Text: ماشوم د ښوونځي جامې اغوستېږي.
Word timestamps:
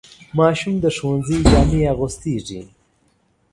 ماشوم 0.37 0.75
د 0.83 0.85
ښوونځي 0.95 1.37
جامې 1.49 1.81
اغوستېږي. 1.93 2.61